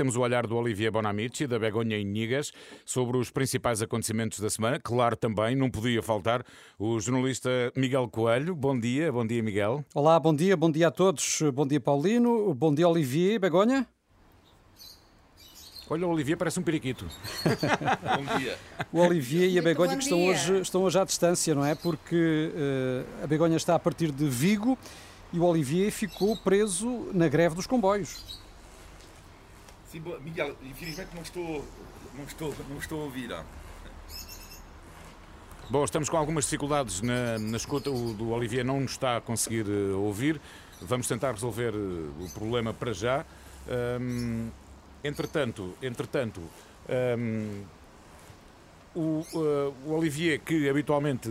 [0.00, 2.52] temos o olhar do Olivier Bonamici, da Begonha Inigas,
[2.86, 4.80] sobre os principais acontecimentos da semana.
[4.80, 6.42] Claro, também, não podia faltar,
[6.78, 8.54] o jornalista Miguel Coelho.
[8.54, 9.84] Bom dia, bom dia, Miguel.
[9.94, 11.42] Olá, bom dia, bom dia a todos.
[11.52, 12.54] Bom dia, Paulino.
[12.54, 13.38] Bom dia, Olivier.
[13.38, 13.86] Begonha?
[15.90, 17.04] Olha, o Olivier parece um periquito.
[18.16, 18.56] Bom dia.
[18.90, 21.74] O Olivier e a Begonha que estão hoje, estão hoje à distância, não é?
[21.74, 24.78] Porque uh, a Begonha está a partir de Vigo
[25.30, 28.39] e o Olivier ficou preso na greve dos comboios.
[29.90, 31.64] Sim, Miguel, infelizmente não estou,
[32.16, 33.34] não estou, não estou a ouvir.
[35.68, 37.90] Bom, estamos com algumas dificuldades na, na escuta.
[37.90, 40.40] O do Olivier não nos está a conseguir uh, ouvir.
[40.80, 43.24] Vamos tentar resolver uh, o problema para já.
[44.00, 44.50] Um,
[45.02, 46.40] Entretanto, entretanto
[47.18, 47.62] um,
[48.94, 51.30] o, uh, o Olivier, que habitualmente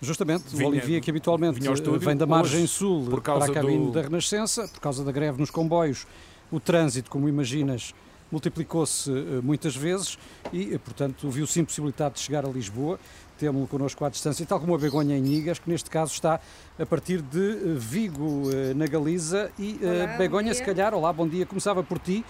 [0.00, 3.86] Justamente, vinha, o Olivier que habitualmente estúdio, vem da margem hoje, sul para a caminho
[3.86, 3.92] do...
[3.92, 6.06] da Renascença, por causa da greve nos comboios,
[6.50, 7.94] o trânsito, como imaginas,
[8.30, 10.18] multiplicou-se uh, muitas vezes
[10.52, 12.98] e, portanto, viu-se impossibilidade de chegar a Lisboa
[13.40, 16.38] temos-lo connosco à distância, tal como a Begonha em Nigas, que neste caso está
[16.78, 19.50] a partir de eh, Vigo, eh, na Galiza.
[19.58, 22.24] E eh, olá, Begonha, se calhar, olá, bom dia, começava por ti.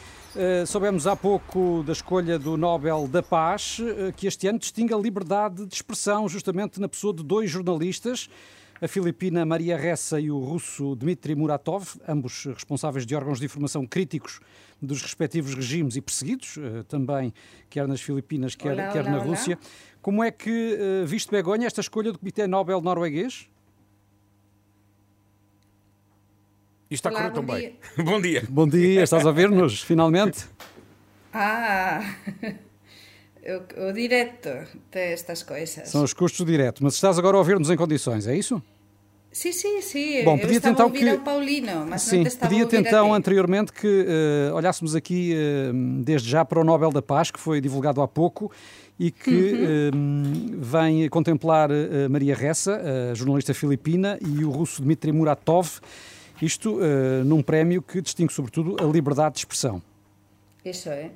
[0.69, 3.81] Soubemos há pouco da escolha do Nobel da Paz,
[4.17, 8.31] que este ano distingue a liberdade de expressão, justamente na pessoa de dois jornalistas
[8.81, 13.87] a filipina Maria Ressa e o russo Dmitry Muratov, ambos responsáveis de órgãos de informação
[13.87, 14.41] críticos
[14.81, 17.35] dos respectivos regimes e perseguidos, eh, também
[17.69, 19.27] quer nas Filipinas, quer, olá, quer olá, na olá.
[19.27, 19.59] Rússia.
[20.01, 23.49] Como é que, eh, viste Begonha, esta escolha do Comitê Nobel norueguês?
[26.91, 27.79] Isto está a correr tão bem.
[28.03, 28.45] bom dia.
[28.49, 30.47] Bom dia, estás a ver-nos, finalmente?
[31.33, 32.17] Ah,
[33.45, 34.51] o, o direto
[34.91, 35.89] destas coisas.
[35.89, 36.83] São os custos do direto.
[36.83, 38.63] Mas estás agora a ouvir-nos em condições, é isso?
[39.33, 40.25] Sim, sim, sim.
[40.25, 45.35] Bom, pedia então a que Paulino, mas sim, pedia-te então anteriormente que uh, olhássemos aqui
[45.35, 48.51] uh, desde já para o Nobel da Paz, que foi divulgado há pouco
[48.99, 50.57] e que uhum.
[50.57, 51.71] uh, vem contemplar
[52.11, 55.81] Maria Ressa, a jornalista filipina, e o russo Dmitry Muratov,
[56.43, 56.79] isto
[57.25, 59.81] num prémio que distingue sobretudo a liberdade de expressão.
[60.65, 61.11] Isso é.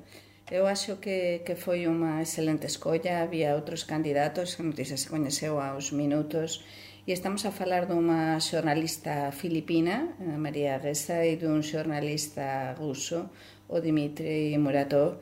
[0.51, 5.57] Eu acho que, que foi unha excelente escolla, había outros candidatos, a noticia se coñeceu
[5.57, 6.61] aos minutos,
[7.01, 13.33] e estamos a falar dunha xornalista filipina, eh, María Reza, e dun xornalista ruso,
[13.73, 15.17] o Dimitri Muratov,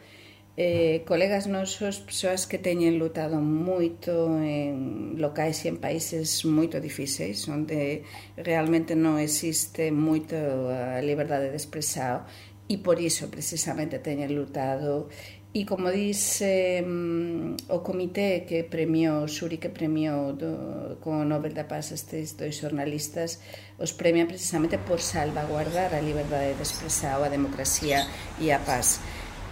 [0.59, 7.47] eh, colegas nosos, persoas que teñen lutado moito en locais e en países moito difíceis,
[7.47, 8.03] onde
[8.35, 10.35] realmente non existe moito
[10.67, 12.27] a liberdade de expresar
[12.67, 15.11] e por iso precisamente teñen lutado
[15.53, 21.53] e como dice um, o comité que premiou Xuri que premiou do, con o Nobel
[21.53, 23.37] da Paz estes dois xornalistas
[23.77, 28.01] os premian precisamente por salvaguardar a liberdade de expresar a democracia
[28.41, 28.97] e a paz.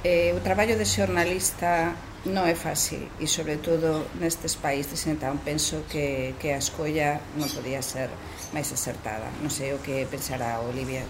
[0.01, 1.93] Eh, o traballo de xornalista
[2.25, 7.45] non é fácil e sobre todo nestes países entón penso que, que a escolla non
[7.53, 8.09] podía ser
[8.49, 9.29] máis acertada.
[9.45, 11.05] Non sei o que pensará Olivia.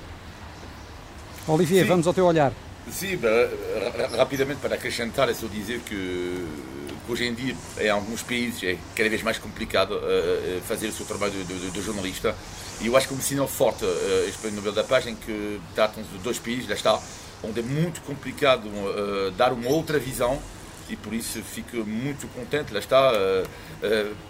[1.47, 1.89] Olivier, Sim.
[1.89, 2.53] vamos ao teu olhar.
[2.89, 3.19] Sim,
[4.17, 6.45] rapidamente para acrescentar, é só dizer que,
[7.07, 11.05] hoje em dia, em alguns países, é cada vez mais complicado uh, fazer o seu
[11.05, 12.35] trabalho de, de, de, jornalista.
[12.81, 15.15] E eu acho que é um sinal forte uh, este Prémio Nobel da Paz, em
[15.15, 16.99] que tratam de dois países, lá está,
[17.43, 20.39] onde é muito complicado uh, dar uma outra visão
[20.89, 23.13] e por isso fico muito contente, lá está,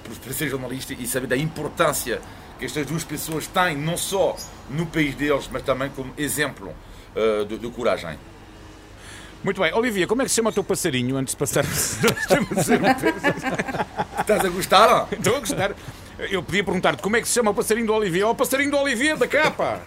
[0.04, 2.22] por, por ser jornalista e saber da importância
[2.60, 4.38] que estas duas pessoas têm, não só
[4.70, 6.72] no país deles, mas também como exemplo
[7.16, 8.18] uh, de, de, coragem.
[9.44, 9.74] Muito bem.
[9.74, 11.98] Olivia, como é que se chama o teu passarinho antes de passarmos?
[14.20, 15.08] Estás a gostar?
[15.12, 15.76] Estou a gostar.
[16.30, 18.28] Eu podia perguntar-te como é que se chama o passarinho do Olivier.
[18.28, 19.82] Oh, o passarinho do Olivier da capa!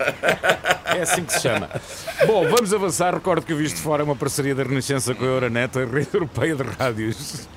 [0.85, 1.71] É assim que se chama.
[2.27, 3.15] Bom, vamos avançar.
[3.15, 6.57] Recordo que eu visto fora uma parceria da Renascença com a Euronet, a rede europeia
[6.57, 7.49] de rádios.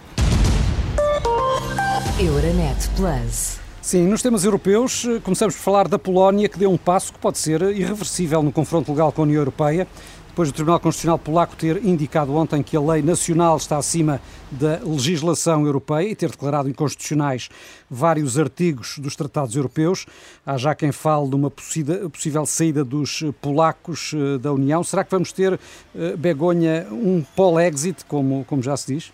[2.19, 3.66] Euronet Plus.
[3.87, 7.19] Sim, nos temas europeus, eh, começamos por falar da Polónia, que deu um passo que
[7.19, 9.87] pode ser irreversível no confronto legal com a União Europeia,
[10.27, 14.19] depois do Tribunal Constitucional Polaco ter indicado ontem que a lei nacional está acima
[14.51, 17.47] da legislação europeia e ter declarado inconstitucionais
[17.89, 20.05] vários artigos dos tratados europeus.
[20.45, 24.83] Há já quem fale de uma possível saída dos polacos eh, da União.
[24.83, 25.57] Será que vamos ter,
[25.95, 29.13] eh, Begonha, um pol-exit, como, como já se diz?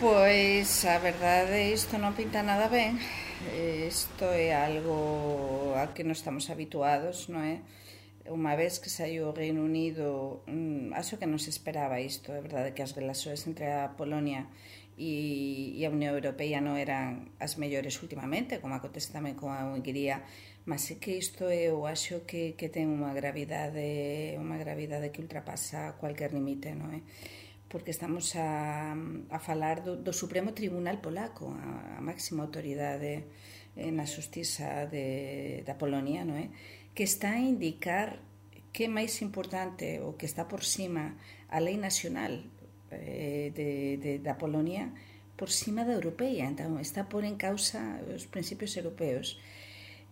[0.00, 3.02] Pois a verdade isto non pinta nada ben
[3.90, 7.66] Isto é algo a que non estamos habituados, non é?
[8.30, 12.38] Unha vez que saiu o Reino Unido mm, Acho que non se esperaba isto É
[12.38, 14.46] verdade que as relaxoes entre a Polonia
[14.94, 19.66] e, e a Unión Europea non eran as mellores últimamente Como acontece tamén con a
[19.66, 20.22] Hungría
[20.62, 25.98] Mas é que isto eu acho que, que ten unha gravidade Unha gravidade que ultrapasa
[25.98, 27.02] cualquier limite, non é?
[27.68, 28.96] porque estamos a,
[29.30, 33.28] a falar do, do Supremo Tribunal Polaco, a, a máxima autoridade
[33.78, 36.50] na justiza de, da Polonia, non é?
[36.90, 38.18] que está a indicar
[38.72, 41.14] que é máis importante o que está por cima
[41.48, 42.42] a lei nacional
[42.90, 44.90] eh, de, de, da Polonia
[45.38, 49.38] por cima da europea, então está por en causa os principios europeos.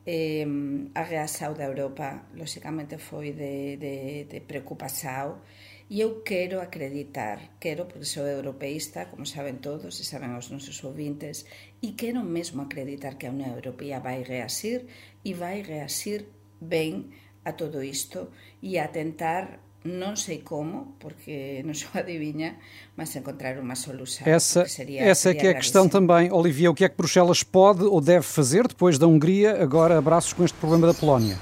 [0.07, 0.47] Eh,
[0.95, 5.43] a reação da Europa, lóxicamente, foi de, de, de preocupação
[5.89, 10.83] E eu quero acreditar, quero, porque sou europeísta, como saben todos e saben os nosos
[10.83, 11.47] ouvintes,
[11.81, 14.91] e quero mesmo acreditar que a Unión Europea vai reasir
[15.23, 16.27] e vai reasir
[16.59, 17.15] ben
[17.47, 22.59] a todo isto e a tentar non sei como, porque non sou adivinha,
[22.99, 24.27] mas encontrar uma solução.
[24.27, 26.35] Essa, seria, essa seria é que é a questão também.
[26.35, 30.35] Olivia, o que é que Bruxelas pode ou deve fazer depois da Hungria, agora abraços
[30.35, 31.39] com este problema da Polónia?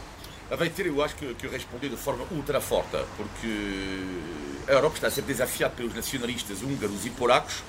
[0.50, 4.00] Vai ter, eu acho que, que responder de forma ultra forte, porque
[4.69, 7.62] a Europa está a ser desafiada pelos nacionalistas húngaros e polacos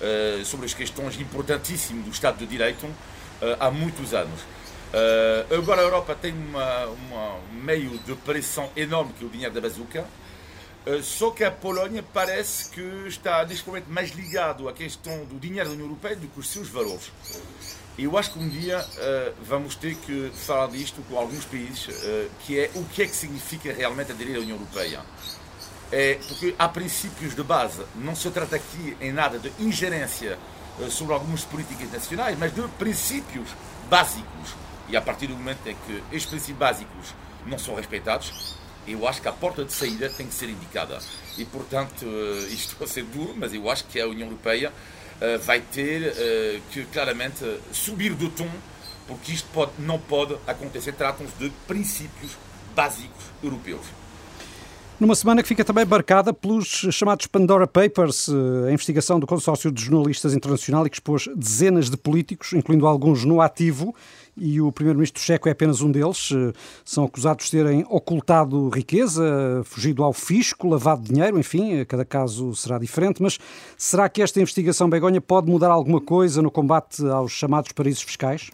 [0.00, 2.94] uh, sobre as questões importantíssimas do Estado de Direito uh,
[3.58, 4.40] há muitos anos.
[4.40, 9.54] Uh, agora a Europa tem uma, um meio de pressão enorme que é o dinheiro
[9.54, 10.04] da bazuca,
[11.02, 15.68] só que a Polónia parece que está neste momento mais ligado à questão do dinheiro
[15.68, 17.10] da União Europeia do que os seus valores.
[17.98, 22.30] Eu acho que um dia uh, vamos ter que falar disto com alguns países, uh,
[22.40, 25.00] que é o que é que significa realmente aderir à União Europeia.
[25.90, 30.38] É, porque há princípios de base, não se trata aqui em nada de ingerência
[30.78, 33.48] uh, sobre algumas políticas nacionais, mas de princípios
[33.88, 34.54] básicos.
[34.90, 37.14] E a partir do momento em que estes princípios básicos
[37.46, 38.56] não são respeitados,
[38.86, 40.98] eu acho que a porta de saída tem que ser indicada.
[41.38, 42.04] E, portanto,
[42.50, 44.70] isto vai ser duro, mas eu acho que a União Europeia
[45.20, 48.48] uh, vai ter uh, que claramente subir do tom,
[49.06, 50.92] porque isto pode, não pode acontecer.
[50.92, 52.32] Tratam-se de princípios
[52.74, 53.86] básicos europeus.
[54.98, 59.70] Numa semana que fica também marcada pelos chamados Pandora Papers, eh, a investigação do consórcio
[59.70, 63.94] de jornalistas internacional e que expôs dezenas de políticos, incluindo alguns no ativo,
[64.36, 66.30] e o primeiro-ministro checo é apenas um deles.
[66.32, 66.52] Eh,
[66.84, 72.78] são acusados de terem ocultado riqueza, fugido ao fisco, lavado dinheiro, enfim, cada caso será
[72.78, 73.22] diferente.
[73.22, 73.38] Mas
[73.76, 78.50] será que esta investigação, Begonha, pode mudar alguma coisa no combate aos chamados paraísos fiscais?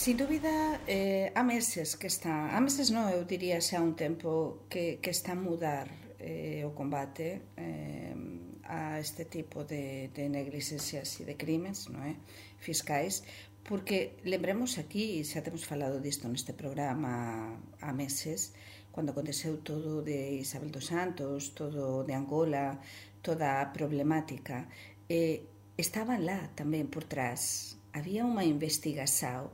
[0.00, 4.64] Sin dúbida, eh, há meses que está, há meses non, eu diría xa un tempo
[4.72, 8.16] que, que está a mudar eh, o combate eh,
[8.64, 12.16] a este tipo de, de negligencias e de crimes non é?
[12.56, 13.20] fiscais,
[13.64, 18.56] Porque lembremos aquí, xa temos falado disto neste programa há meses,
[18.90, 22.80] cando aconteceu todo de Isabel dos Santos, todo de Angola,
[23.22, 24.66] toda a problemática,
[25.08, 25.46] eh,
[25.76, 27.76] estaban lá tamén por trás.
[27.92, 29.50] Había unha investigação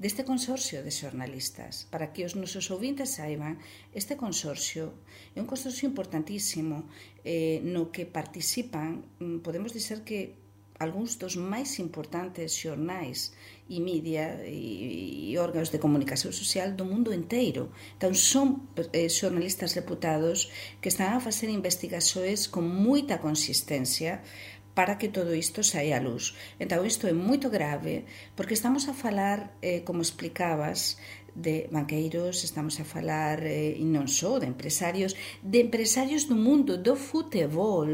[0.00, 1.84] deste consorcio de xornalistas.
[1.92, 3.60] Para que os nosos ouvintes saiban,
[3.92, 5.04] este consorcio
[5.36, 6.88] é un consorcio importantísimo
[7.20, 10.39] eh, no que participan, mm, podemos dizer que
[10.80, 13.36] algúns dos máis importantes xornais
[13.68, 17.68] e media e, e órganos de comunicación social do mundo inteiro.
[18.00, 18.66] Então, son
[18.96, 20.48] eh, xornalistas reputados
[20.80, 24.24] que están a facer investigaxoes con moita consistencia
[24.72, 26.32] para que todo isto saia a luz.
[26.56, 30.96] Entón, isto é moito grave, porque estamos a falar, eh, como explicabas,
[31.34, 36.74] de banqueiros, estamos a falar, eh, e non só, de empresarios, de empresarios do mundo
[36.80, 37.86] do futebol,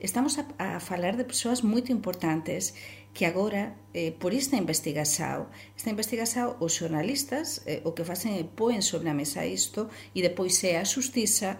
[0.00, 2.70] Estamos a, a falar de persoas moito importantes
[3.10, 8.46] que agora, eh, por esta investigación, esta investigación os xornalistas eh, o que facen é
[8.46, 11.58] poen sobre a mesa isto e depois é a xustiza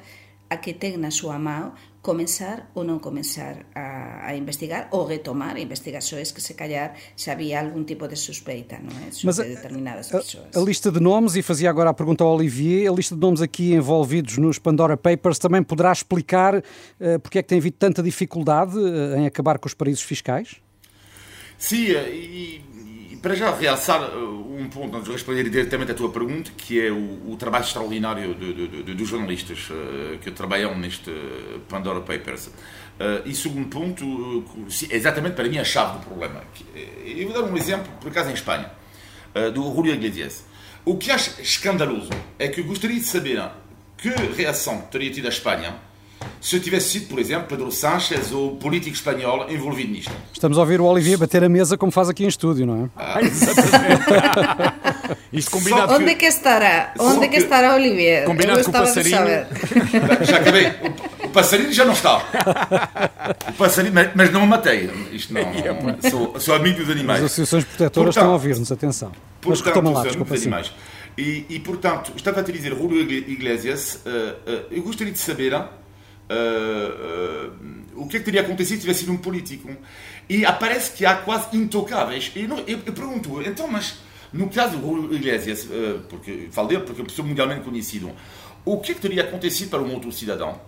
[0.50, 5.60] a que ten na súa mão comenzar ou non comenzar a, a investigar ou retomar
[5.60, 9.12] investigações que se calhar xa había algún tipo de suspeita non é?
[9.12, 10.08] sobre Mas a, determinadas.
[10.14, 13.20] A, a lista de nomes, e fazia agora a pergunta ao Olivier, a lista de
[13.20, 17.76] nomes aqui envolvidos nos Pandora Papers também poderá explicar uh, porque é que tem havido
[17.76, 20.62] tanta dificuldade uh, em acabar com os paraísos fiscais?
[21.58, 26.52] Sim, e, para já realçar uh, um ponto, antes de responder diretamente à tua pergunta,
[26.56, 31.10] que é o, o trabalho extraordinário dos jornalistas uh, que trabalham neste
[31.68, 32.46] Pandora Papers.
[32.46, 36.42] Uh, e segundo ponto, uh, exatamente para mim a chave do problema.
[37.04, 38.70] Eu vou dar um exemplo, por acaso em Espanha,
[39.34, 40.44] uh, do Julio Iglesias.
[40.84, 43.42] O que acho escandaloso é que eu gostaria de saber
[43.96, 45.76] que reação teria tido a Espanha
[46.40, 50.12] se eu tivesse sido, por exemplo, Pedro Sánchez ou político espanhol envolvido nisto.
[50.32, 52.90] Estamos a ouvir o Olivier bater a mesa como faz aqui em estúdio, não é?
[52.96, 54.04] Ah, exatamente.
[55.32, 56.16] Isto combinado Onde que...
[56.16, 56.94] que estará?
[56.98, 57.28] Onde que...
[57.28, 58.24] que estará Olivier?
[58.24, 59.18] Combinado com o passarinho.
[60.24, 60.72] Já acabei.
[61.24, 62.24] O passarinho já não está.
[63.48, 64.90] O passarinho, mas, mas não o matei.
[65.12, 65.42] Isto não.
[66.10, 67.20] sou, sou amigo dos animais.
[67.20, 69.12] As associações protetoras portanto, estão a ouvir-nos, atenção.
[69.40, 70.72] Portanto, mas lá, desculpa, dos animais.
[71.18, 75.52] E, e, portanto, estava a te dizer, Julio Iglesias, uh, uh, eu gostaria de saber
[76.30, 77.52] uh,
[77.94, 79.70] o que é que teria acontecido se tivesse sido um político.
[80.28, 82.30] E aparece que há quase intocáveis.
[82.34, 83.98] E eu, eu, eu pergunto, então, mas
[84.32, 85.66] no caso do Iglesias,
[86.08, 88.12] porque falo dele porque é uma pessoa mundialmente conhecido,
[88.64, 90.60] o que é que teria acontecido para um outro cidadão?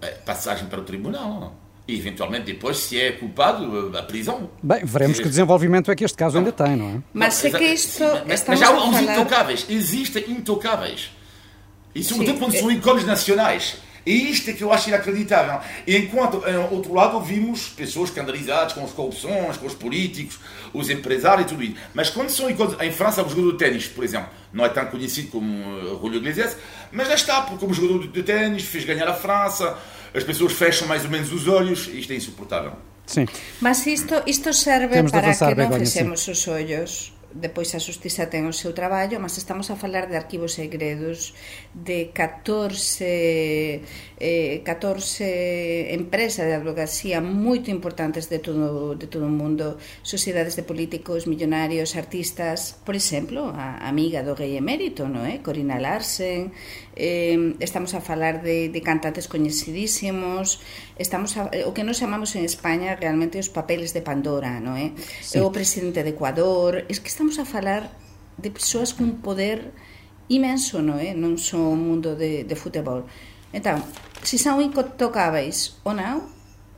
[0.00, 1.56] É, passagem para o tribunal.
[1.88, 4.50] E eventualmente depois, se é culpado, a prisão.
[4.62, 6.40] Bem, veremos que desenvolvimento é que este caso não.
[6.40, 7.02] ainda tem, não é?
[7.14, 8.02] Mas é que isto.
[8.26, 9.02] Mas, mas há uns falar...
[9.02, 11.10] intocáveis, existem intocáveis.
[11.94, 13.76] E sobretudo quando são ícones nacionais.
[14.06, 15.60] E isto é que eu acho inacreditável.
[15.86, 20.38] Enquanto, ao outro lado, vimos pessoas escandalizadas com as corrupções, com os políticos,
[20.72, 21.74] os empresários e tudo isso.
[21.92, 25.28] Mas quando são em França, o jogador de ténis, por exemplo, não é tão conhecido
[25.28, 26.56] como uh, Julio Iglesias,
[26.92, 29.76] mas já está, porque como jogador de ténis fez ganhar a França,
[30.14, 32.72] as pessoas fecham mais ou menos os olhos, isto é insuportável.
[33.06, 33.26] Sim.
[33.60, 38.54] Mas isto, isto serve para que não fechemos os olhos depois a Justiza ten o
[38.56, 41.36] seu traballo, mas estamos a falar de arquivos segredos
[41.72, 43.82] de 14
[44.18, 50.64] eh, 14 empresas de advocacia moito importantes de todo de todo o mundo, sociedades de
[50.64, 55.36] políticos, millonarios, artistas, por exemplo, a amiga do rei emérito, non é?
[55.36, 55.44] Eh?
[55.44, 56.52] Corina Larsen,
[56.96, 60.64] eh, estamos a falar de, de cantantes coñecidísimos,
[60.96, 64.86] estamos a, o que nos chamamos en España realmente os papeles de Pandora, non é?
[64.86, 64.90] Eh?
[65.20, 65.36] Sí.
[65.42, 67.90] O presidente de Ecuador, es que estamos estamos a falar
[68.38, 69.74] de persoas cun poder
[70.30, 71.10] imenso, non é?
[71.10, 71.14] Eh?
[71.18, 73.02] Non só o mundo de, de futebol.
[73.50, 73.82] Entón,
[74.22, 76.30] se são intocáveis ou não,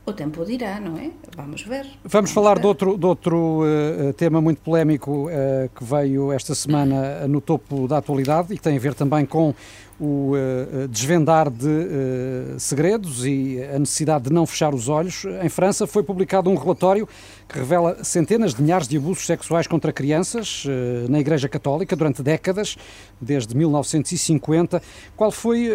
[0.09, 1.11] o tempo dirá, não é?
[1.35, 1.85] Vamos ver.
[2.03, 2.61] Vamos, falar ver.
[2.61, 7.87] de outro, de outro uh, tema muito polémico uh, que veio esta semana no topo
[7.87, 9.53] da atualidade e que tem a ver também com
[9.99, 15.25] o uh, desvendar de segredos e a necessidade de não fechar os olhos.
[15.43, 17.07] Em França foi publicado um relatório
[17.47, 20.63] que revela centenas de milhares de abusos sexuais contra crianças
[21.09, 22.77] na Igreja Católica durante décadas,
[23.19, 24.81] desde 1950.
[25.17, 25.69] Qual foi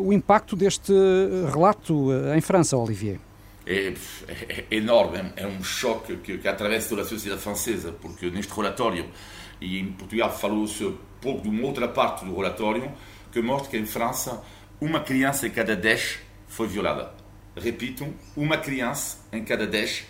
[0.00, 0.92] o impacto deste
[1.52, 3.18] relato em França, Olivier?
[3.70, 3.92] É,
[4.26, 8.50] é, é enorme, é um choque que, que atravessa toda a sociedade francesa, porque neste
[8.50, 9.06] relatório,
[9.60, 12.90] e em Portugal falou-se pouco de uma outra parte do relatório,
[13.30, 14.42] que mostra que em França
[14.80, 17.12] uma criança em cada 10 foi violada.
[17.54, 20.06] Repito, uma criança em cada 10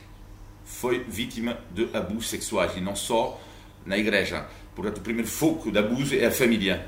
[0.65, 3.41] foi vítima de abusos sexuais e não só
[3.85, 4.47] na igreja.
[4.77, 6.87] Portanto, o primeiro foco de abuso é a família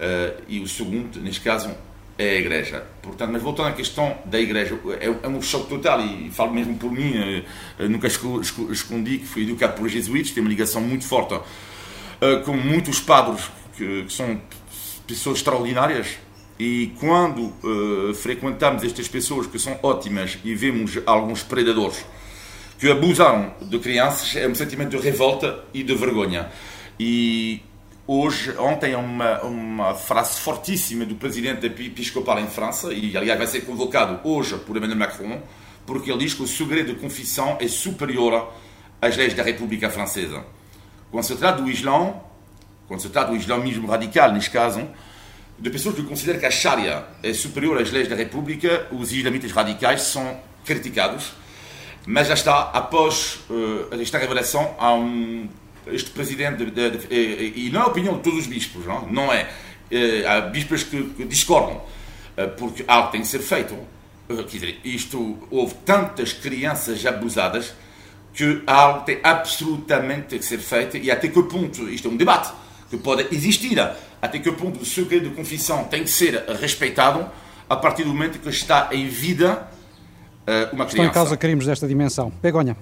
[0.00, 1.76] uh, e o segundo, neste caso,
[2.18, 2.84] é a igreja.
[3.02, 6.76] Portanto, mas voltando à questão da igreja, é, é um choque total e falo mesmo
[6.76, 7.12] por mim,
[7.78, 11.42] uh, nunca escondi que fui educado por jesuítas, tenho uma ligação muito forte uh,
[12.44, 13.44] com muitos padres
[13.76, 14.40] que, que são
[15.06, 16.18] pessoas extraordinárias
[16.58, 22.04] e quando uh, frequentamos estas pessoas que são ótimas e vemos alguns predadores
[22.78, 26.50] que abusaram de crianças, é um sentimento de revolta e de vergonha.
[26.98, 27.62] E
[28.06, 33.62] hoje, ontem, uma, uma frase fortíssima do presidente episcopal em França, e aliás vai ser
[33.62, 35.42] convocado hoje por Emmanuel Macron,
[35.84, 38.52] porque ele diz que o segredo de confissão é superior
[39.00, 40.44] às leis da República Francesa.
[41.10, 42.22] Quando se trata do Islão,
[42.86, 44.86] quando se trata do islamismo radical, neste caso,
[45.58, 49.50] de pessoas que consideram que a Sharia é superior às leis da República, os islamitas
[49.52, 51.32] radicais são criticados.
[52.06, 55.48] Mas já está, após uh, esta revelação, há um,
[55.88, 58.84] este presidente, de, de, de, e, e não é a opinião de todos os bispos,
[58.86, 59.48] não, não é?
[59.90, 63.76] Uh, há bispos que, que discordam, uh, porque algo tem que ser feito.
[64.28, 67.72] Quer dizer, isto, houve tantas crianças abusadas
[68.34, 72.52] que algo tem absolutamente que ser feito, e até que ponto, isto é um debate,
[72.90, 73.78] que pode existir,
[74.20, 77.30] até que ponto o segredo de confissão tem que ser respeitado
[77.68, 79.68] a partir do momento que está em vida
[80.72, 80.86] uma criança.
[80.86, 82.32] Estão em causa crimes desta dimensão.
[82.42, 82.76] Begonha.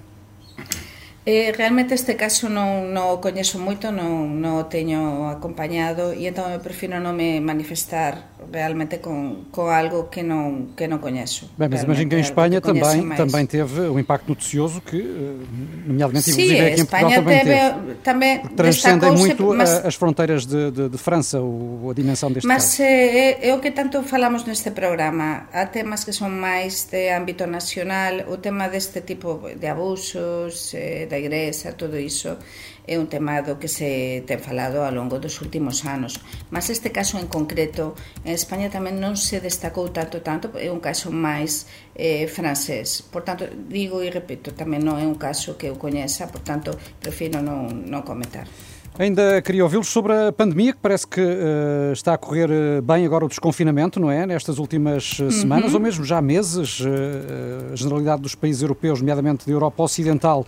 [1.27, 6.29] Eh, realmente este caso non, non o coñezo moito, non, non o teño acompañado e
[6.29, 11.49] entón eu prefiro non me manifestar realmente con, com algo que não que não conheço.
[11.57, 15.45] Bem, mas imagino que em Espanha que também também teve um impacto noticioso que, eh,
[15.85, 17.95] nomeadamente, Sim, inclusive aqui em Portugal também teve.
[18.03, 22.63] Também transcendem muito mas, as fronteiras de, de, de, França, o, a dimensão deste mas
[22.63, 22.81] caso.
[22.81, 25.47] Mas é, é, o que tanto falamos neste programa.
[25.51, 31.07] Há temas que são mais de âmbito nacional, o tema deste tipo de abusos, eh,
[31.09, 32.37] da igreja, tudo isso
[32.87, 36.21] é un tema do que se ten falado ao longo dos últimos anos.
[36.53, 40.79] Mas este caso en concreto, en España tamén non se destacou tanto, tanto, é un
[40.79, 41.65] caso máis
[41.97, 43.01] eh, francés.
[43.01, 46.77] Por tanto, digo e repito, tamén non é un caso que eu coñeza, por tanto,
[47.01, 48.45] prefiro non, non comentar.
[48.97, 53.05] Ainda queria ouvi-los sobre a pandemia, que parece que uh, está a correr eh, bem
[53.05, 54.25] agora o desconfinamento, não é?
[54.25, 55.31] Nestas últimas uhum.
[55.31, 60.45] semanas, ou mesmo já meses, uh, a generalidade dos países europeus, nomeadamente da Europa Ocidental,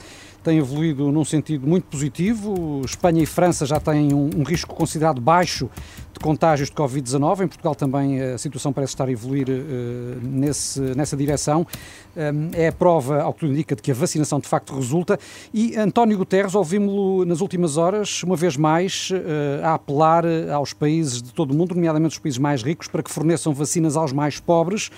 [0.48, 2.82] tem evoluído num sentido muito positivo.
[2.86, 5.70] Espanha e França já têm um, um risco considerado baixo
[6.14, 7.44] de contágios de Covid-19.
[7.44, 11.68] Em Portugal também a situação parece estar a evoluir uh, nesse, nessa direção.
[12.16, 15.20] Um, é a prova, ao que tudo indica, de que a vacinação de facto resulta.
[15.54, 20.24] E António Guterres, ouvimos-lo nas últimas horas, uma vez mais, uh, a apelar
[20.54, 23.98] aos países de todo o mundo, nomeadamente os países mais ricos, para que forneçam vacinas
[23.98, 24.90] aos mais pobres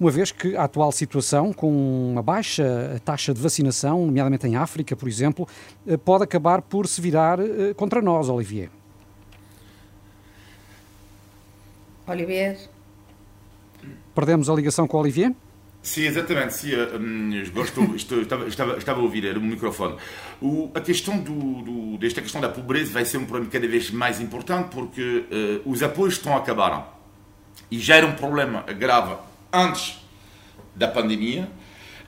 [0.00, 4.94] uma vez que a atual situação, com uma baixa taxa de vacinação, nomeadamente em África,
[4.94, 5.46] por exemplo,
[5.86, 8.70] eh, pode acabar por se virar eh, contra nós, Olivier.
[12.06, 12.58] Olivier.
[14.14, 15.34] Perdemos a ligação com o Olivier?
[15.82, 16.54] Sim, exatamente.
[16.54, 16.70] Sim,
[17.42, 19.96] estou, estou, estava, estava, estava a ouvir, era o microfone.
[20.40, 23.90] O, a questão do, do, desta questão da pobreza vai ser um problema cada vez
[23.90, 25.24] mais importante porque
[25.64, 26.98] uh, os apoios estão a acabar.
[27.70, 29.16] E já era um problema grave
[29.52, 29.98] antes
[30.74, 31.48] da pandemia.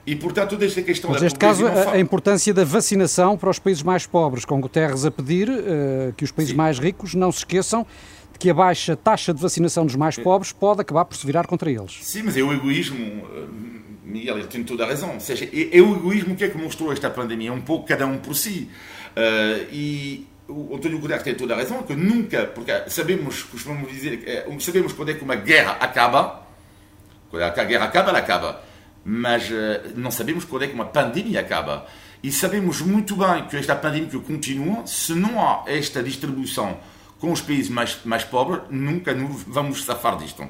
[0.05, 3.59] E, portanto, toda esta questão Mas neste caso, a, a, importância da vacinação para os
[3.59, 6.57] países mais pobres, com Guterres a pedir uh, que os países Sim.
[6.57, 7.85] mais ricos não se esqueçam
[8.33, 11.45] de que a baixa taxa de vacinação dos mais pobres pode acabar por se virar
[11.45, 11.99] contra eles.
[12.01, 13.45] Sim, mas é o egoísmo, eh,
[14.03, 15.13] Miguel, ele tem toda a razão.
[15.13, 17.85] Ou seja, é, é, o egoísmo que é que mostrou esta pandemia, é um pouco
[17.85, 18.69] cada um por si.
[19.15, 24.45] Uh, e o António Guterres tem toda a razão, que nunca, porque sabemos, costumamos dizer,
[24.59, 26.40] sabemos quando é que uma guerra acaba,
[27.37, 28.61] a guerra acaba, ela acaba.
[29.03, 31.85] Mas uh, não sabemos quando é que uma pandemia acaba.
[32.23, 36.77] E sabemos muito bem que esta pandemia continua, se não há esta distribuição
[37.19, 39.15] com os países mais, mais pobres, nunca
[39.47, 40.47] vamos safar disto.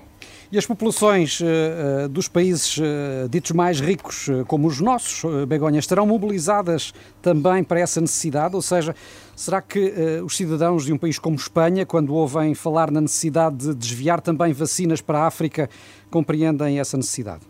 [0.52, 5.80] E as populações uh, dos países uh, ditos mais ricos, uh, como os nossos, Begonha,
[5.80, 8.54] estarão mobilizadas também para essa necessidade?
[8.54, 8.94] Ou seja,
[9.34, 9.94] será que
[10.26, 14.52] os cidadãos de um país como Espanha, quando ouvem falar na necessidade de desviar também
[14.52, 15.70] vacinas para a África,
[16.10, 17.44] compreendem essa necessidade?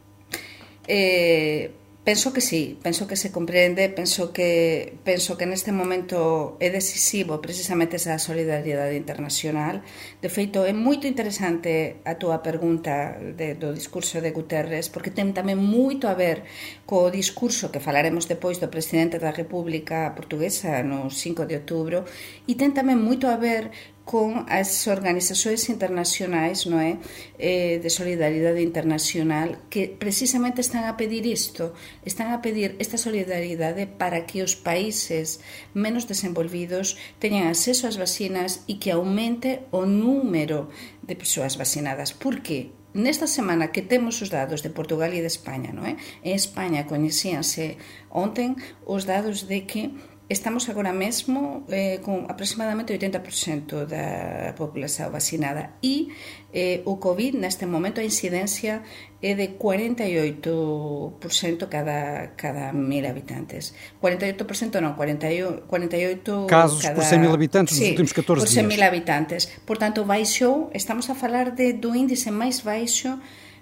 [0.88, 1.72] Eh,
[2.04, 7.38] Penso que sí, penso que se comprende, penso que penso que neste momento é decisivo
[7.46, 9.86] precisamente esa solidariedade internacional.
[10.18, 15.30] De feito, é moito interesante a túa pergunta de, do discurso de Guterres, porque ten
[15.30, 16.42] tamén moito a ver
[16.90, 22.10] co discurso que falaremos depois do presidente da República Portuguesa no 5 de outubro,
[22.50, 23.70] e ten tamén moito a ver
[24.12, 27.00] con as organizações internacionais no é?
[27.40, 31.72] Eh, de solidariedade internacional que precisamente están a pedir isto
[32.04, 35.40] están a pedir esta solidariedade para que os países
[35.72, 40.68] menos desenvolvidos teñan acceso ás vacinas e que aumente o número
[41.00, 42.76] de persoas vacinadas por que?
[42.92, 45.96] Nesta semana que temos os dados de Portugal e de España, non é?
[46.28, 47.80] En España coñecíanse
[48.12, 49.96] onten os dados de que
[50.32, 56.08] Estamos agora mesmo eh, con aproximadamente 80% da populación vacinada e
[56.56, 58.80] eh, o COVID neste momento a incidencia
[59.20, 63.76] é de 48% cada, cada mil habitantes.
[64.00, 68.48] 48% non, 48, 48 casos cada, por 100 mil habitantes nos sí, últimos 14 por
[68.48, 69.52] 100 mil habitantes.
[69.68, 73.20] Portanto, baixou, estamos a falar de, do índice máis baixo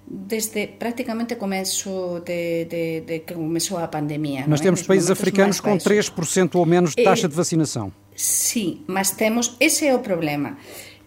[0.10, 4.45] desde prácticamente começo de, de, de que começou a pandemia.
[4.48, 7.91] Nós temos países africanos com 3% ou menos de taxa de vacinação.
[8.15, 10.58] Sim, mas temos, esse é o problema,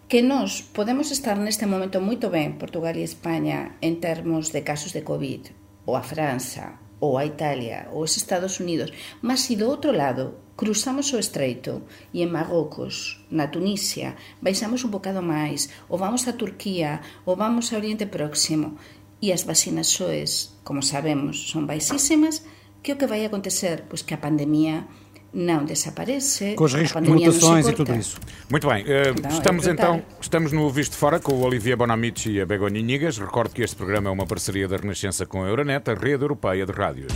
[0.09, 4.93] que nós podemos estar neste momento muito bem, Portugal e Espanha, em termos de casos
[4.93, 5.51] de Covid,
[5.85, 10.39] ou a França, ou a Italia ou os Estados Unidos, mas se do outro lado
[10.55, 11.83] cruzamos o estreito
[12.15, 17.75] e en Marrocos, na Tunisia, baixamos un bocado máis, ou vamos a Turquía, ou vamos
[17.75, 18.79] a Oriente Próximo,
[19.19, 22.47] e as vacinas soes, como sabemos, son baixísimas,
[22.87, 23.91] que o que vai acontecer?
[23.91, 24.87] Pois que a pandemia
[25.33, 26.55] não desaparece.
[26.55, 28.19] Com os riscos de mutações e tudo isso.
[28.51, 28.85] Muito bem.
[28.85, 28.87] Uh,
[29.23, 32.83] não, estamos é então estamos no Visto Fora com o Olivier Bonamici e a Begonia
[32.83, 33.19] Nigas.
[33.19, 36.67] Recordo que este programa é uma parceria da Renascença com a Euronet, a rede europeia
[36.67, 37.13] de rádios.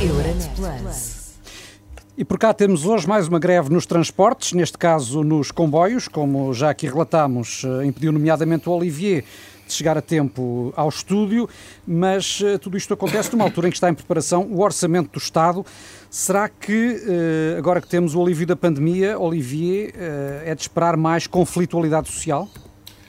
[0.00, 1.20] Euronet Plus.
[2.16, 6.52] E por cá temos hoje mais uma greve nos transportes, neste caso nos comboios, como
[6.52, 9.24] já aqui relatámos, eh, impediu nomeadamente o Olivier
[9.70, 11.48] de chegar a tempo ao estúdio,
[11.86, 15.18] mas uh, tudo isto acontece numa altura em que está em preparação o orçamento do
[15.18, 15.64] Estado.
[16.10, 16.96] Será que,
[17.54, 22.08] uh, agora que temos o alívio da pandemia, Olivier, uh, é de esperar mais conflitualidade
[22.08, 22.48] social?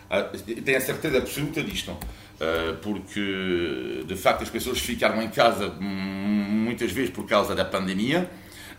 [0.10, 0.30] Ah,
[0.64, 1.96] tenho a certeza absoluta disto.
[2.82, 8.28] Porque, de facto, as pessoas ficaram em casa muitas vezes por causa da pandemia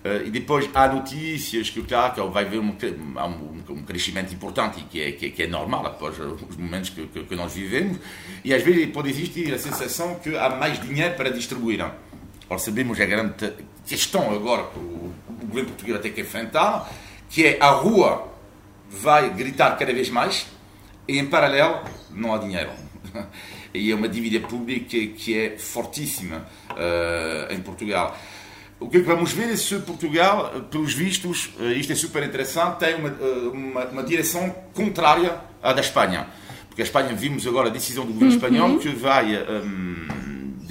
[0.04, 5.00] Uh, e depois há notícias que, claro, vai haver um, um, um crescimento importante, que
[5.00, 7.98] é, que, que é normal após os momentos que, que, que, nós vivemos,
[8.44, 11.80] e às vezes pode existir a sensação que há mais dinheiro para distribuir.
[12.48, 13.52] Ora, sabemos a grande
[13.86, 15.12] questão agora que o,
[15.46, 16.90] governo português vai ter que enfrentar,
[17.28, 18.28] que é a rua
[18.90, 20.46] vai gritar cada vez mais
[21.06, 22.70] e, em paralelo, não há dinheiro.
[23.74, 28.14] E é uma dívida pública que é fortíssima uh, em Portugal.
[28.82, 32.22] O que, é que vamos ver é se Portugal, pelos vistos, uh, isto é super
[32.22, 36.26] interessante, tem uma, uh, uma, uma, direção contrária à da Espanha.
[36.68, 38.36] Porque a Espanha, vimos agora a decisão do governo uhum.
[38.36, 40.06] espanhol que vai um,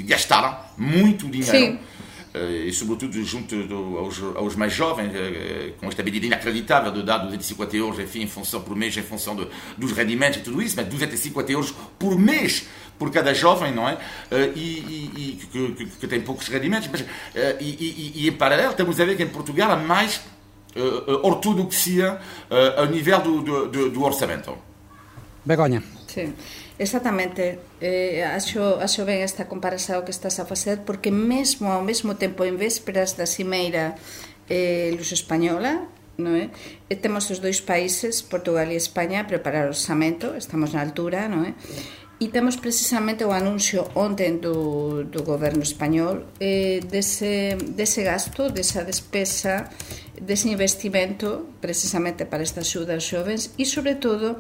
[0.04, 1.52] gastar muito dinheiro.
[1.52, 2.01] Sim eh,
[2.34, 7.18] e sobretudo junto do, aos, aos, mais jovens, eh, com esta medida inacreditável de dar
[7.18, 10.76] 250 euros enfim, em função por mês, em função de, dos rendimentos e tudo isso,
[10.78, 12.68] mas 250 euros por mês
[12.98, 13.98] por cada jovem, não é?
[14.32, 17.04] Eh, e, e, e que, que, que, tem poucos rendimentos, mas
[17.60, 20.22] e, e, em paralelo estamos a ver que em Portugal há mais
[21.22, 22.18] ortodoxia
[22.78, 24.58] ao nível do, do, do orçamento.
[25.44, 25.84] Begonha.
[26.08, 26.34] Sim.
[26.82, 32.18] Exactamente, eh, acho, acho ben esta comparação que estás a facer porque mesmo ao mesmo
[32.18, 33.94] tempo en vésperas da Cimeira
[34.50, 35.86] eh, luso-española
[36.18, 36.50] non é?
[36.90, 41.30] E temos os dois países, Portugal e España, a preparar o orçamento, estamos na altura,
[41.30, 41.54] non é?
[42.22, 48.82] E temos precisamente o anuncio ontem do, do goberno español eh, dese, dese gasto, desa
[48.82, 49.70] despesa,
[50.18, 54.38] dese investimento precisamente para esta axuda aos xovens e, sobre todo,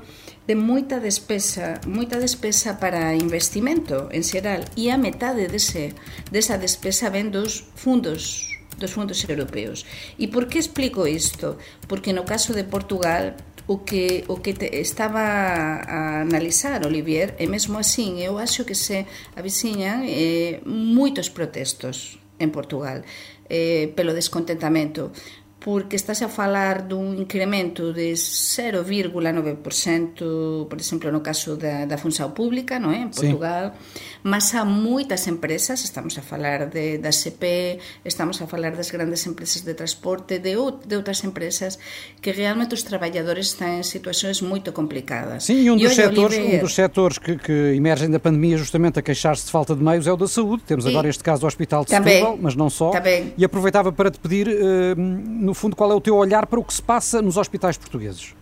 [0.51, 5.95] ten moita despesa, moita despesa para investimento en xeral e a metade dese,
[6.27, 9.87] desa despesa ven dos fundos dos fundos europeos.
[10.19, 11.55] E por que explico isto?
[11.87, 17.47] Porque no caso de Portugal o que o que te, estaba a analizar Olivier e
[17.47, 19.07] mesmo así eu acho que se
[19.39, 23.07] avisiñan eh, moitos protestos en Portugal
[23.47, 25.15] eh, pelo descontentamento
[25.61, 32.33] porque estás a falar dun incremento de 0,9%, por exemplo, no caso da, da função
[32.33, 33.05] pública, non é?
[33.05, 34.10] En Portugal, sí.
[34.23, 39.25] Mas há moitas empresas, estamos a falar de, da CP, estamos a falar das grandes
[39.25, 41.79] empresas de transporte, de, de outras empresas,
[42.21, 45.45] que realmente os traballadores están en situacións moito complicadas.
[45.45, 46.55] Sim, e um dos, e setores, Oliver...
[46.55, 50.07] um dos setores que, que emergem da pandemia justamente a queixar-se de falta de meios
[50.07, 50.63] é o da saúde.
[50.65, 52.91] Temos agora este caso do Hospital de Setúbal, mas não só.
[52.91, 53.33] Também.
[53.37, 54.47] E aproveitava para te pedir...
[54.47, 57.77] Uh, no fundo, qual é o teu olhar para o que se passa nos hospitais
[57.77, 58.33] portugueses?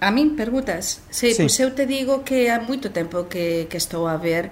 [0.00, 1.00] A mim perguntas?
[1.10, 1.42] Sí, Sim.
[1.42, 4.50] pois eu te digo que há moito tempo que, que estou a ver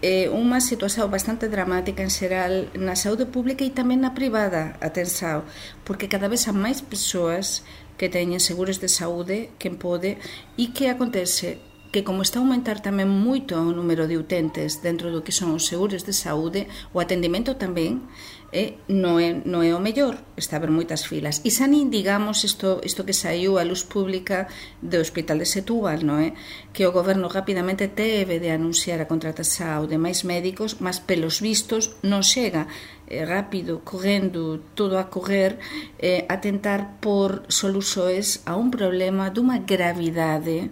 [0.00, 5.44] é unha situación bastante dramática en xeral na saúde pública e tamén na privada, atensao,
[5.84, 7.62] porque cada vez há máis persoas
[8.00, 10.18] que teñen seguros de saúde, quen pode,
[10.58, 11.62] e que acontece
[11.94, 15.54] que como está a aumentar tamén moito o número de utentes dentro do que son
[15.54, 18.02] os seguros de saúde, o atendimento tamén,
[18.54, 21.42] eh, non, é, non é o mellor, está a haber moitas filas.
[21.42, 24.46] E xa nin digamos, isto, isto que saiu a luz pública
[24.78, 26.38] do Hospital de Setúbal, non é?
[26.70, 31.98] Que o goberno rapidamente teve de anunciar a contratación de máis médicos, mas pelos vistos
[32.06, 32.70] non chega
[33.10, 35.58] eh, rápido, correndo, todo a correr,
[35.98, 40.70] eh, a tentar por soluxoes a un problema dunha gravidade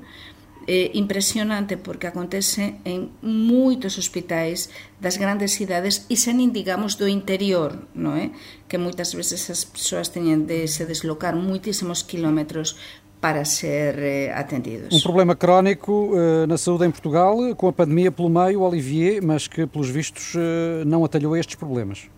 [0.67, 4.71] é impresionante porque acontece en moitos hospitais
[5.01, 8.31] das grandes cidades e xa nin digamos do interior, non é?
[8.71, 12.79] Que moitas veces as persoas teñen de se deslocar moitísimos kilómetros
[13.23, 14.91] para ser eh, atendidos.
[14.91, 19.47] Um problema crónico eh, na saúde em Portugal, com a pandemia pelo meio, Olivier, mas
[19.47, 22.11] que, pelos vistos, eh, não atalhou estes problemas.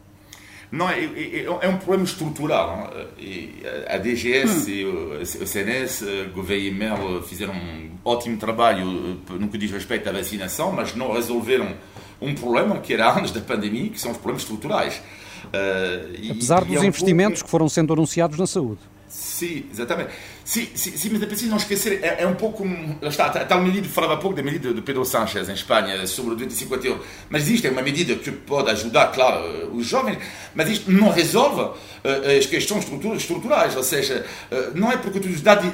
[0.74, 2.92] Não, é, é, é, um problema estrutural.
[3.16, 5.20] E a DGS hum.
[5.22, 8.84] o CNS, e Mel, fizeram um ótimo trabalho
[9.30, 11.72] no que diz respeito à vacinação, mas não resolveram
[12.20, 15.00] um problema que era antes da pandemia, que são os problemas estruturais.
[15.44, 17.44] Uh, Apesar e, dos e é um investimentos pouco...
[17.44, 18.80] que foram sendo anunciados na saúde.
[19.06, 20.10] Sim, exatamente.
[20.44, 22.66] Sim, sim, sim, mas é preciso não esquecer, é, é um pouco
[23.00, 26.32] está, a tal medida, falava há pouco da medida de Pedro Sánchez em Espanha sobre
[26.32, 27.06] o 250 euros.
[27.30, 30.18] Mas isto é uma medida que pode ajudar, claro, os jovens,
[30.54, 32.84] mas isto não resolve uh, as questões
[33.16, 33.74] estruturais.
[33.74, 35.28] Ou seja, uh, não é porque tu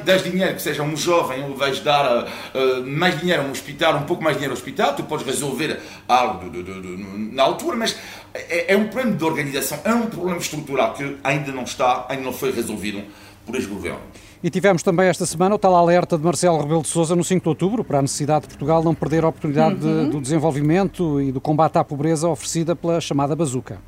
[0.04, 3.96] dás dinheiro que seja um jovem ou vais dar uh, mais dinheiro a um hospital,
[3.96, 7.76] um pouco mais dinheiro ao hospital, tu podes resolver algo de, de, de, na altura,
[7.76, 7.96] mas
[8.32, 12.22] é, é um problema de organização, é um problema estrutural que ainda não está, ainda
[12.22, 13.02] não foi resolvido
[13.44, 13.98] por este governo.
[14.42, 17.42] E tivemos também esta semana o tal alerta de Marcelo Rebelo de Sousa no 5
[17.42, 20.04] de outubro para a necessidade de Portugal não perder a oportunidade uhum.
[20.04, 23.78] de, do desenvolvimento e do combate à pobreza oferecida pela chamada bazuca.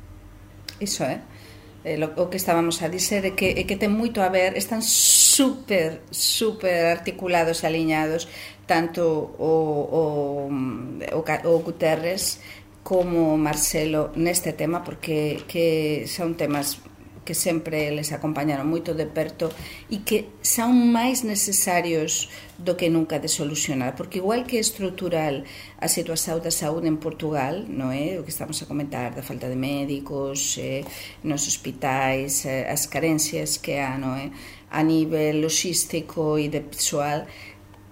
[0.79, 1.21] Isso é.
[2.15, 6.01] O que estávamos a dizer é que, é que tem muito a ver, estão super,
[6.11, 8.27] super articulados e alinhados
[8.65, 10.49] tanto o, o,
[11.11, 12.39] o, o Guterres
[12.83, 16.79] como Marcelo neste tema porque que son temas
[17.23, 19.49] que sempre eles acompañaron moito de perto
[19.89, 22.27] e que son máis necesarios
[22.59, 25.43] do que nunca de solucionar, porque igual que é estrutural
[25.79, 28.19] a situación da saúde en Portugal, non é?
[28.19, 30.85] O que estamos a comentar da falta de médicos, eh,
[31.23, 34.29] nos hospitais, eh, as carencias que há, non é?
[34.73, 37.25] A nivel logístico e de persoal,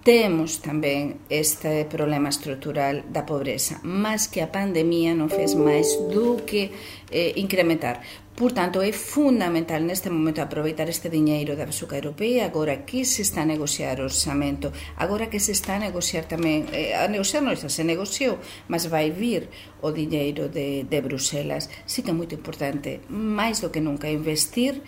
[0.02, 6.42] temos tamén este problema estrutural da pobreza, mas que a pandemia non fez máis do
[6.42, 6.74] que
[7.14, 8.02] eh, incrementar.
[8.34, 13.22] Por tanto, é fundamental neste momento aproveitar este diñeiro da Basuca Europea agora que se
[13.22, 17.46] está a negociar o orçamento, agora que se está a negociar tamén, eh, a negociar
[17.46, 19.54] non se negociou, mas vai vir
[19.86, 21.70] o diñeiro de, de Bruselas.
[21.86, 24.82] Sí que é moito importante, máis do que nunca, investir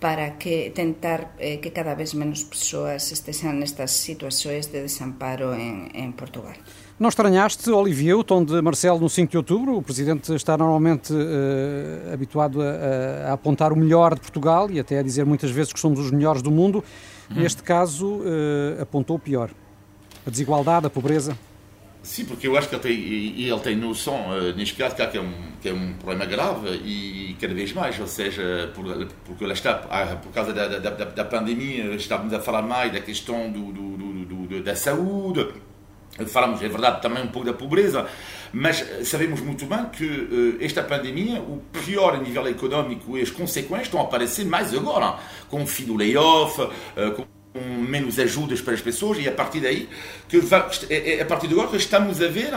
[0.00, 5.90] para que tentar eh, que cada vez menos persoas estejam nestas situações de desamparo em,
[5.94, 6.54] em Portugal.
[6.98, 9.76] Não estranhaste, Olivier, o tom de Marcelo no 5 de outubro?
[9.76, 14.98] O Presidente está normalmente uh, habituado a, a, apontar o melhor de Portugal e até
[14.98, 16.82] a dizer muitas vezes que somos os melhores do mundo.
[17.30, 17.34] Hum.
[17.40, 19.50] Neste caso, uh, apontou o pior.
[20.26, 21.38] A desigualdade, a pobreza.
[22.08, 25.02] Sim, porque eu acho que ele tem, e ele tem noção, uh, neste caso, que,
[25.02, 28.82] é um, que é um problema grave e cada vez mais, ou seja, por,
[29.26, 33.00] porque lá está, ah, por causa da, da, da, pandemia, estamos a falar mais da
[33.00, 35.48] questão do, do, do, do da saúde,
[36.28, 38.06] falamos, é verdade, também um pouco da pobreza,
[38.54, 43.88] mas sabemos muito bem que uh, esta pandemia, o pior nível económico e as consequências
[43.88, 45.18] estão a aparecer mais agora,
[45.50, 46.70] com o fim do layoff, uh,
[47.14, 49.88] com menos ajudas para as pessoas e a partir daí
[50.28, 50.40] que
[50.90, 52.52] é, a partir de agora que estamos a ver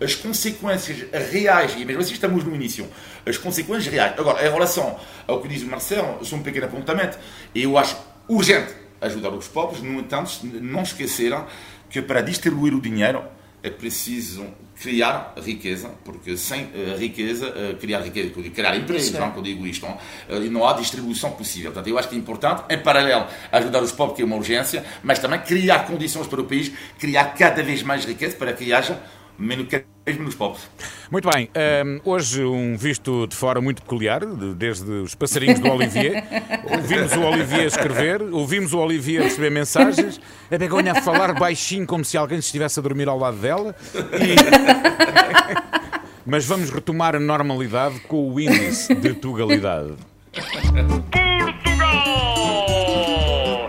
[0.00, 2.88] as consequências reais e mesmo assim estamos no início
[3.24, 7.18] as consequências reais agora em relação ao que diz o Marcelo só um pequeno apontamento
[7.54, 7.96] eu acho
[8.28, 11.46] urgente ajudar os pobres no entanto não esqueceram
[11.88, 13.22] que para distribuir o dinheiro
[13.62, 14.46] é preciso
[14.80, 19.86] criar riqueza, porque sem uh, riqueza, uh, criar riqueza, criar empregos, não, quando digo isto,
[19.86, 21.72] não, uh, não há distribuição possível.
[21.72, 24.84] Portanto, eu acho que é importante, em paralelo, ajudar os pobres, que é uma urgência,
[25.02, 29.00] mas também criar condições para o país, criar cada vez mais riqueza para que haja
[29.38, 29.66] menos,
[30.06, 30.68] menos pobres.
[31.10, 31.50] Muito bem,
[31.84, 36.24] um, hoje um visto de fora muito peculiar, desde os passarinhos do Olivier.
[36.70, 40.20] Ouvimos o Olivier escrever, ouvimos o Olivier receber mensagens,
[40.50, 43.74] a Begonha a falar baixinho como se alguém estivesse a dormir ao lado dela.
[43.94, 44.36] E...
[46.28, 49.94] Mas vamos retomar a normalidade com o índice de tugalidade.
[50.32, 52.26] Portugal!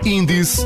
[0.04, 0.66] Índice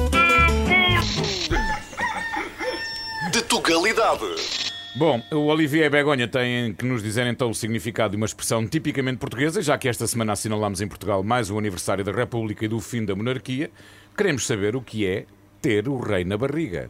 [3.32, 4.61] de tugalidade.
[4.94, 9.20] Bom, o Olivier Begonha tem que nos dizer então o significado de uma expressão tipicamente
[9.20, 12.80] portuguesa, já que esta semana assinalamos em Portugal mais um aniversário da República e do
[12.82, 13.72] fim da monarquia.
[14.18, 15.26] Queremos saber o que é
[15.62, 16.90] ter o rei na barriga.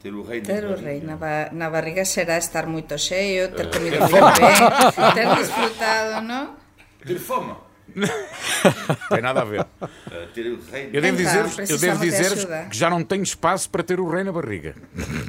[0.00, 3.68] Ter o rei, ter o rei na, ba na, barriga será estar muito cheio, ter
[3.68, 6.54] comido muito bem, ter desfrutado, não?
[7.04, 7.54] Ter fome.
[9.08, 9.66] Tem nada a ver.
[10.92, 14.24] Eu devo dizer-vos eu devo dizer que já não tenho espaço para ter o rei
[14.24, 14.74] na barriga.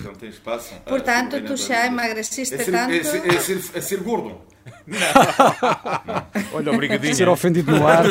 [0.04, 0.74] Não tem espaço.
[0.86, 2.94] Portanto, tu já emagreciste é ser, tanto.
[2.94, 4.42] É ser, é ser, é ser gordo.
[4.88, 6.28] Não.
[6.54, 7.16] Olha, obrigadinho.
[7.16, 8.06] Ser ofendido no ar.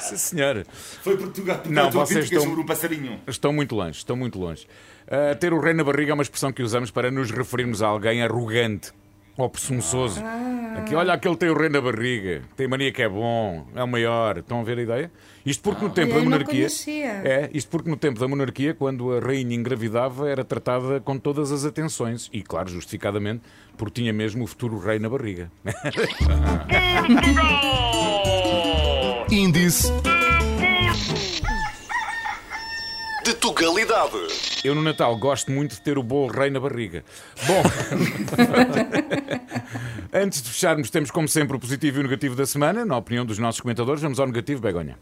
[0.00, 0.66] Sim, senhor.
[1.02, 1.60] Foi Portugal.
[1.66, 3.20] Não, vocês estão, sobre um passarinho.
[3.26, 4.66] Estão muito longe, estão muito longe.
[5.06, 7.86] Uh, ter o rei na barriga é uma expressão que usamos para nos referirmos a
[7.86, 8.92] alguém arrogante
[9.36, 10.22] ou presunçoso.
[10.24, 10.76] Ah.
[10.78, 13.88] Aqui, olha, aquele tem o rei na barriga, tem mania que é bom, é o
[13.88, 14.38] maior.
[14.38, 15.10] Estão a ver a ideia?
[15.44, 16.68] Isto porque no tempo da monarquia.
[17.24, 21.50] É, isto porque no tempo da monarquia, quando a rainha engravidava, era tratada com todas
[21.50, 22.28] as atenções.
[22.32, 23.42] E, claro, justificadamente,
[23.76, 25.50] porque tinha mesmo o futuro rei na barriga.
[29.30, 29.90] Índice
[33.26, 34.12] de Tugalidade.
[34.62, 37.04] Eu no Natal gosto muito de ter o bolo rei na barriga.
[37.44, 37.60] Bom,
[40.14, 43.26] antes de fecharmos, temos como sempre o positivo e o negativo da semana, na opinião
[43.26, 44.00] dos nossos comentadores.
[44.00, 44.96] Vamos ao negativo, Begonha.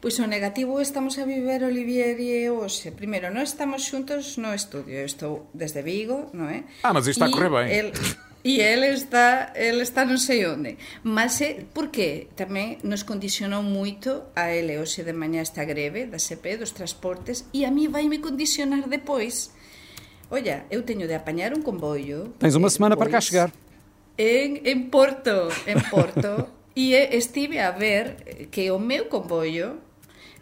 [0.00, 2.90] Pois o negativo estamos a viver Olivier e hoxe.
[2.90, 5.04] Primeiro, non estamos xuntos no estudio.
[5.04, 6.64] Eu estou desde Vigo, non é?
[6.80, 7.68] Ah, mas isto está a correr ben.
[7.68, 7.92] El...
[8.42, 10.74] E ele está, ele está non sei onde.
[11.06, 16.18] Mas é porque tamén nos condicionou moito a ele hoxe de mañá esta greve da
[16.18, 19.54] CP, dos transportes, e a mí vai me condicionar depois.
[20.26, 22.34] Olla, eu teño de apañar un comboio.
[22.42, 23.54] Tens unha semana para cá chegar.
[24.18, 26.50] En, en Porto, en Porto.
[26.74, 29.78] e estive a ver que o meu comboio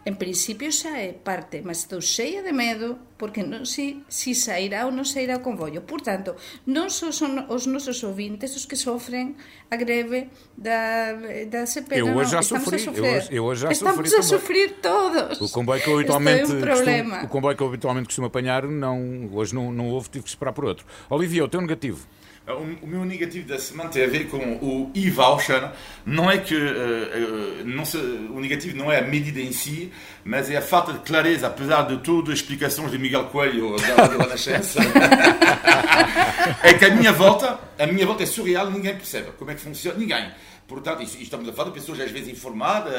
[0.03, 4.89] En principio xa é parte, mas estou cheia de medo porque non si, si sairá
[4.89, 5.85] ou non sairá o convoio.
[5.85, 6.33] Por tanto,
[6.65, 9.37] non só son os nosos ouvintes os que sofren
[9.69, 11.13] a greve da,
[11.45, 12.01] da CP.
[12.01, 12.81] Eu hoje já sofri.
[13.29, 15.37] Eu, eu já estamos sofri a sofrer todos.
[15.37, 18.65] O comboio que eu habitualmente, é um costumo, o comboio que eu habitualmente costumo apanhar,
[18.65, 20.81] não, hoje não, não houve, tive que esperar por outro.
[21.13, 22.09] Olivia, o teu negativo?
[22.53, 25.71] O, meu negativo da semana tem a ver com o e-voucher.
[26.05, 29.91] Não é que uh, não se, o negativo não é a medida em si,
[30.23, 34.07] mas é a falta de clareza, apesar de tudo, as explicações de Miguel Coelho da,
[34.07, 34.79] da Renascença.
[36.63, 39.61] é que a minha volta, a minha volta é surreal, ninguém percebe como é que
[39.61, 40.31] funciona, ninguém.
[40.67, 42.93] Portanto, estamos a falar de pessoas às vezes informadas,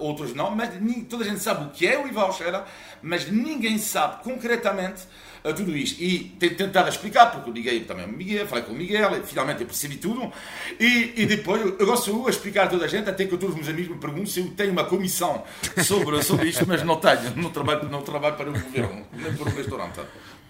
[0.00, 0.70] outros não, mas
[1.08, 2.62] toda a gente sabe o que é o e-voucher,
[3.00, 5.02] mas ninguém sabe concretamente
[5.44, 6.02] a tudo isto.
[6.02, 9.66] E tentado explicar, porque eu liguei também ao Miguel, falei com o Miguel, finalmente eu
[9.66, 10.30] percebi tudo.
[10.78, 13.54] E, e depois eu gosto de explicar a toda a gente, até que todos os
[13.54, 15.44] meus amigos me perguntam se eu tenho uma comissão
[15.84, 19.50] sobre, sobre isto, mas não tenho, não trabalho, não trabalho para o governo, nem para
[19.50, 20.00] o restaurante.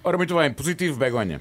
[0.03, 1.40] Ora, muito bem, positivo, Begonha.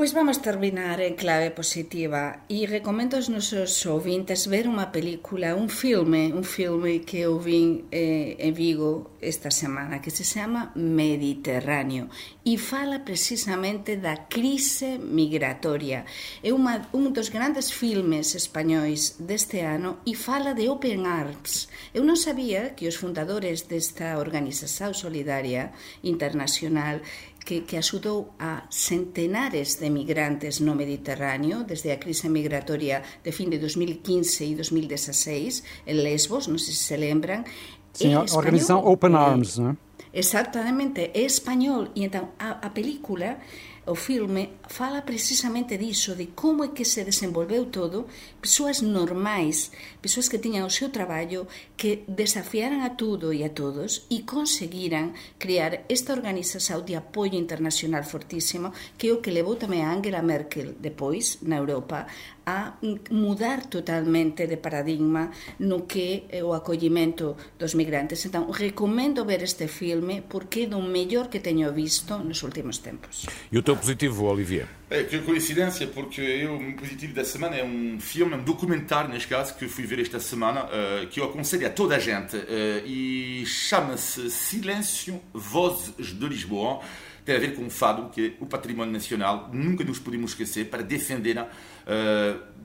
[0.00, 5.68] Pois vamos terminar en clave positiva e recomendo aos nosos ouvintes ver unha película, un
[5.68, 12.08] filme, un filme que eu vin eh, en Vigo esta semana que se chama Mediterráneo
[12.50, 16.04] e fala precisamente da crise migratoria.
[16.42, 21.70] É uma, un dos grandes filmes españois deste ano e fala de Open Arms.
[21.94, 25.70] Eu non sabía que os fundadores desta organización solidaria
[26.02, 26.98] internacional
[27.46, 33.46] que, que axudou a centenares de migrantes no Mediterráneo desde a crise migratoria de fin
[33.46, 37.46] de 2015 e 2016 en Lesbos, non sei se se lembran.
[37.94, 39.89] Sim, a organização Open Arms, não é?
[40.12, 41.90] Exactamente, é español.
[41.94, 43.38] E então a, a película
[43.86, 48.06] o filme fala precisamente diso, de como é que se desenvolveu todo,
[48.40, 54.06] persoas normais, persoas que tiñan o seu traballo, que desafiaran a tudo e a todos
[54.12, 58.70] e conseguiran crear esta organización de apoio internacional fortísimo
[59.00, 62.06] que é o que levou tamén a Angela Merkel depois na Europa
[62.50, 62.74] a
[63.10, 68.24] mudar totalmente de paradigma no que é o acollimento dos migrantes.
[68.26, 73.26] Então, recomendo ver este filme porque é do mellor que teño visto nos últimos tempos.
[73.52, 74.66] E o teu positivo, Olivier?
[74.90, 79.28] É, que coincidência, porque eu, o positivo da semana é um filme, um documentário, neste
[79.28, 82.42] caso, que fui ver esta semana, uh, que eu aconselho a toda a gente, uh,
[82.84, 86.80] e chama-se Silêncio Vozes de Lisboa
[87.24, 90.66] tem a ver com o fado, que é o património nacional, nunca nos podemos esquecer,
[90.66, 91.46] para defender uh,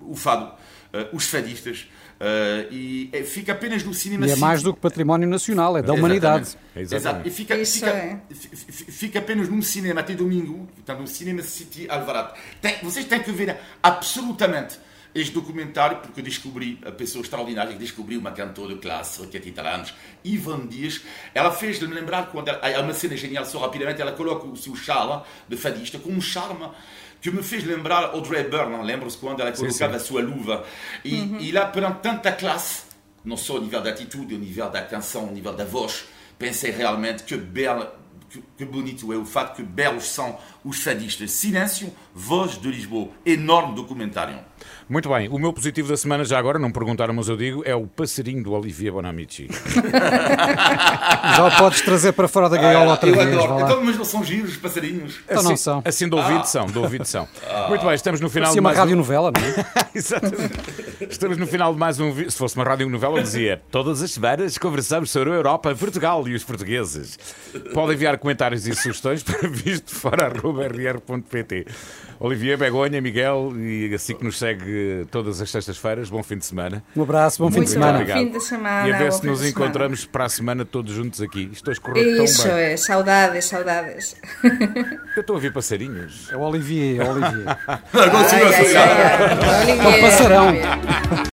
[0.02, 1.88] o fado, uh, os fadistas,
[2.20, 4.28] uh, e é, fica apenas no cinema...
[4.28, 6.58] E é mais do que património nacional, é da humanidade.
[6.76, 6.96] Exatamente.
[6.96, 7.28] Exato.
[7.28, 8.20] E fica, Isso fica, é.
[8.30, 12.34] fica apenas num cinema até domingo, portanto, no Cinema City Alvarado.
[12.62, 14.80] Tem, vocês têm que ver absolutamente
[15.16, 19.62] este documentário porque eu descobri a pessoa extraordinária que descobriu uma cantora de classe, 80
[19.62, 19.94] anos,
[20.26, 21.02] Ivan Dias.
[21.34, 24.76] Ela fez-me lembrar quando ela, há uma cena genial, só rapidamente, ela coloca o seu
[24.76, 26.70] charme de fadista com um charme
[27.22, 30.66] que me fez lembrar Audrey Byrne, lembra-se quando ela colocava a sua luva.
[31.04, 31.40] E, uhum.
[31.40, 32.84] e lá, perante tanta classe,
[33.24, 36.06] não só ao nível da atitude, ao nível da canção, ao nível da voz,
[36.38, 38.00] pensei realmente que bela
[38.30, 41.32] que, que, bonito é o fato que belos são os fadistas.
[41.32, 43.10] Silêncio, Voz de Lisboa.
[43.26, 44.40] Enorme documentário.
[44.88, 45.28] Muito bem.
[45.30, 48.44] O meu positivo da semana, já agora, não perguntaram, mas eu digo, é o passarinho
[48.44, 49.48] do Olivier Bonamici.
[51.36, 53.28] já o podes trazer para fora da gaiola ah, outra vez.
[53.28, 55.20] Então, mas não são giros os passarinhos?
[55.26, 55.82] Então assim, não são.
[55.84, 56.44] Assim do ouvido ah.
[56.44, 57.28] são, do ouvido são.
[57.48, 57.68] Ah.
[57.70, 59.88] Muito bem, estamos no final Parecia de mais uma radionovela, não é?
[59.96, 60.54] Exatamente.
[61.10, 62.14] Estamos no final de mais um...
[62.30, 66.44] Se fosse uma radionovela, dizia todas as semanas conversamos sobre a Europa, Portugal e os
[66.44, 67.20] portugueses.
[67.74, 71.66] Podem enviar comentários e sugestões para visto fora.rr.pt.
[72.20, 74.55] Olivier, Begonha, Miguel e assim que nos segue
[75.12, 76.84] todas as sextas-feiras, bom fim de semana.
[76.96, 78.00] Um abraço, bom fim de semana.
[78.00, 78.88] Bom fim de semana.
[78.88, 81.50] E a ver se nos encontramos para a semana todos juntos aqui.
[81.52, 82.24] Estou a escorrer tão bem.
[82.24, 84.16] Isso é, saudades, saudades.
[85.16, 86.30] Eu estou a ouvir passarinhos.
[86.32, 87.58] É o Olivier, é o Olivier.
[87.94, 88.36] Agora sim,
[89.72, 90.54] É o passarão.